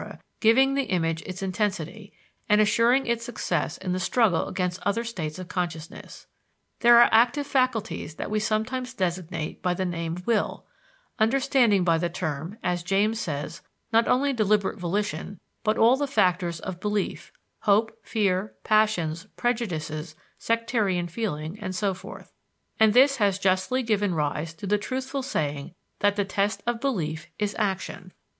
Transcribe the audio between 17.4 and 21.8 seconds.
(hope, fear, passions, prejudices, sectarian feeling, and